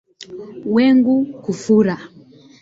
Wengu 0.73 1.15
kufura 1.43 1.95